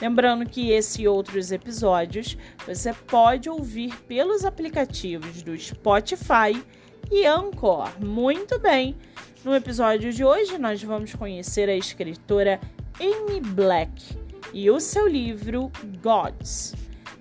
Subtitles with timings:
[0.00, 2.36] Lembrando que esse e outros episódios
[2.66, 6.62] você pode ouvir pelos aplicativos do Spotify
[7.10, 7.90] e Anchor.
[8.04, 8.96] Muito bem!
[9.44, 12.60] No episódio de hoje nós vamos conhecer a escritora
[13.00, 14.16] Amy Black
[14.52, 15.70] e o seu livro
[16.02, 16.74] Gods.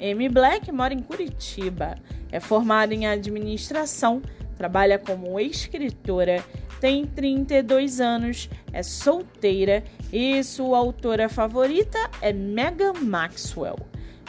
[0.00, 1.96] Amy Black mora em Curitiba,
[2.30, 4.22] é formada em administração,
[4.56, 6.44] trabalha como escritora
[6.82, 13.78] tem 32 anos, é solteira e sua autora favorita é Megan Maxwell.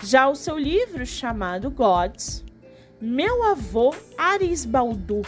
[0.03, 2.45] Já o seu livro chamado Gods,
[3.02, 5.25] meu avô Aris Baldur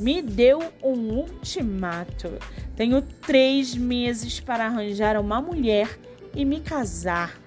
[0.00, 2.28] me deu um ultimato.
[2.74, 5.96] Tenho três meses para arranjar uma mulher
[6.34, 7.40] e me casar.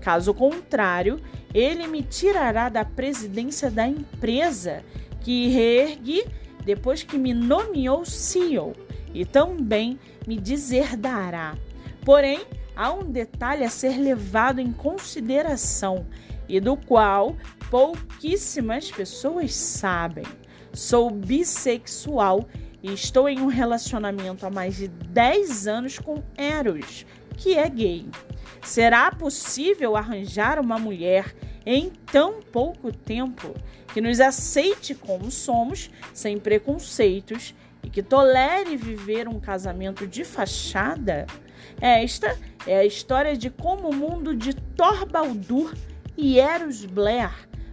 [0.00, 1.20] Caso contrário,
[1.52, 4.84] ele me tirará da presidência da empresa
[5.20, 6.22] que reergui
[6.64, 8.72] depois que me nomeou CEO,
[9.14, 11.56] e também me deserdará.
[12.04, 12.40] Porém,
[12.74, 16.06] há um detalhe a ser levado em consideração
[16.48, 17.36] e do qual
[17.70, 20.24] pouquíssimas pessoas sabem.
[20.72, 22.48] Sou bissexual
[22.82, 28.06] e estou em um relacionamento há mais de 10 anos com Eros, que é gay.
[28.62, 33.54] Será possível arranjar uma mulher em tão pouco tempo
[33.92, 41.26] que nos aceite como somos, sem preconceitos e que tolere viver um casamento de fachada?
[41.80, 45.74] Esta é a história de como o mundo de Thor Baldur
[46.16, 47.32] e Eros Blair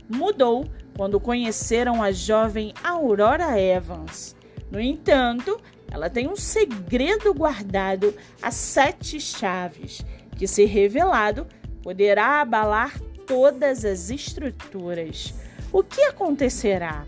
[0.10, 4.36] mudou quando conheceram a jovem Aurora Evans.
[4.72, 5.60] No entanto,
[5.92, 10.06] ela tem um segredo guardado a sete chaves,
[10.38, 11.48] que, se revelado,
[11.82, 13.00] poderá abalar
[13.30, 15.36] todas as estruturas.
[15.72, 17.06] O que acontecerá?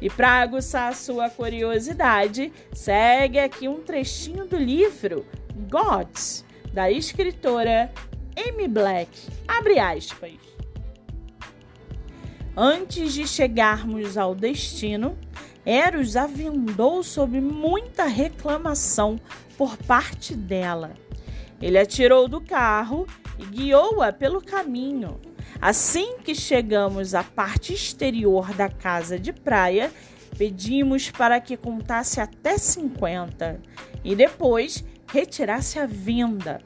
[0.00, 5.26] E para aguçar sua curiosidade, segue aqui um trechinho do livro
[5.68, 7.92] Gods, da escritora
[8.36, 9.10] Amy Black.
[9.48, 10.34] Abre aspas.
[12.56, 15.18] Antes de chegarmos ao destino,
[15.64, 19.18] Eros avendou sob muita reclamação
[19.58, 20.94] por parte dela.
[21.60, 23.04] Ele atirou do carro
[23.38, 25.20] e guiou-a pelo caminho.
[25.60, 29.90] Assim que chegamos à parte exterior da casa de praia,
[30.36, 33.60] pedimos para que contasse até 50
[34.04, 36.60] e depois retirasse a venda.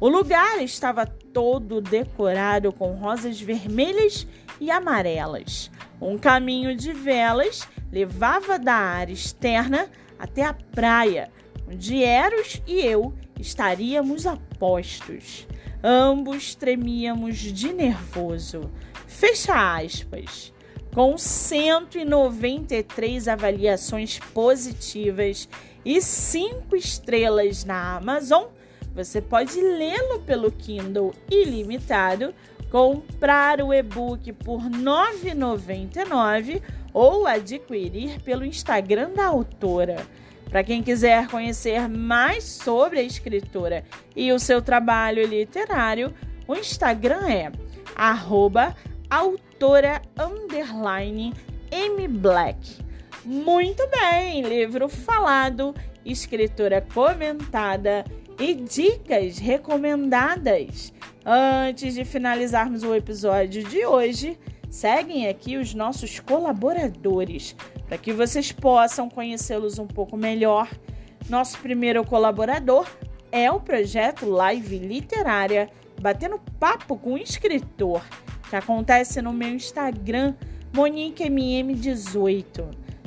[0.00, 4.26] O lugar estava todo decorado com rosas vermelhas
[4.60, 5.70] e amarelas.
[6.00, 11.30] Um caminho de velas levava da área externa até a praia,
[11.68, 15.46] onde Eros e eu estaríamos a postos.
[15.82, 18.70] Ambos tremíamos de nervoso.
[19.06, 20.52] Fecha aspas.
[20.92, 25.48] Com 193 avaliações positivas
[25.84, 28.46] e 5 estrelas na Amazon,
[28.94, 32.34] você pode lê-lo pelo Kindle ilimitado,
[32.70, 36.60] comprar o e-book por R$ 9,99
[36.92, 40.04] ou adquirir pelo Instagram da autora.
[40.50, 43.84] Para quem quiser conhecer mais sobre a escritora
[44.16, 46.14] e o seu trabalho literário,
[46.46, 47.52] o Instagram é
[49.10, 50.00] autora
[51.70, 52.78] mblack.
[53.24, 58.04] Muito bem, livro falado, escritora comentada
[58.38, 60.94] e dicas recomendadas.
[61.26, 64.38] Antes de finalizarmos o episódio de hoje,
[64.70, 67.56] seguem aqui os nossos colaboradores
[67.86, 70.70] para que vocês possam conhecê-los um pouco melhor.
[71.28, 72.86] Nosso primeiro colaborador
[73.32, 75.70] é o projeto Live Literária
[76.00, 78.02] Batendo Papo com o Escritor,
[78.48, 80.34] que acontece no meu Instagram,
[80.72, 82.64] MoniqueMM18.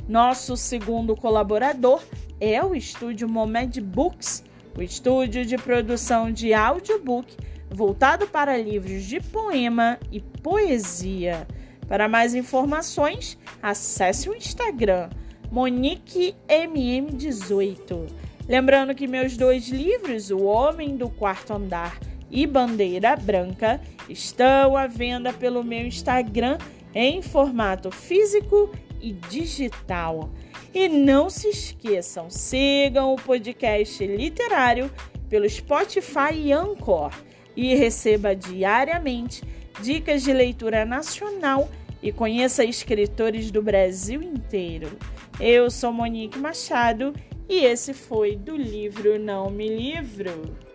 [0.08, 2.02] Nosso segundo colaborador
[2.40, 4.44] é o estúdio Momed Books,
[4.76, 7.36] o estúdio de produção de audiobook
[7.70, 11.46] voltado para livros de poema e poesia.
[11.88, 15.08] Para mais informações, acesse o Instagram
[15.52, 18.08] MoniqueMM18.
[18.48, 23.78] Lembrando que meus dois livros, O Homem do Quarto Andar e Bandeira Branca,
[24.08, 26.56] estão à venda pelo meu Instagram
[26.94, 28.70] em formato físico
[29.02, 30.30] e digital.
[30.72, 34.90] E não se esqueçam, sigam o podcast literário
[35.28, 37.10] pelo Spotify e Anchor
[37.56, 39.42] e receba diariamente
[39.80, 41.68] dicas de leitura nacional
[42.02, 44.88] e conheça escritores do Brasil inteiro.
[45.40, 47.14] Eu sou Monique Machado
[47.48, 50.71] e esse foi do livro Não Me Livro.